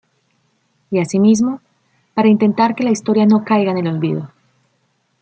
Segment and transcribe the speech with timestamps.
[0.89, 1.61] Y asimismo,
[2.15, 4.31] para intentar que la historia no caiga en el olvido.